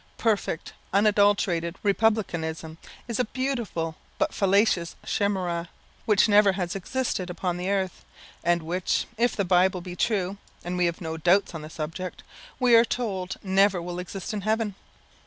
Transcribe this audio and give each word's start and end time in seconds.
Perfect, 0.17 0.73
unadulterated 0.91 1.75
republicanism, 1.83 2.79
is 3.07 3.19
a 3.19 3.23
beautiful 3.25 3.97
but 4.17 4.33
fallacious 4.33 4.95
chimera 5.05 5.69
which 6.07 6.27
never 6.27 6.53
has 6.53 6.75
existed 6.75 7.29
upon 7.29 7.55
the 7.57 7.69
earth, 7.69 8.03
and 8.43 8.63
which, 8.63 9.05
if 9.15 9.35
the 9.35 9.45
Bible 9.45 9.79
be 9.79 9.95
true, 9.95 10.37
(and 10.63 10.75
we 10.75 10.85
have 10.87 11.01
no 11.01 11.17
doubts 11.17 11.53
on 11.53 11.61
the 11.61 11.69
subject,) 11.69 12.23
we 12.59 12.75
are 12.75 12.83
told 12.83 13.35
never 13.43 13.79
will 13.79 13.99
exist 13.99 14.33
in 14.33 14.41
heaven. 14.41 14.73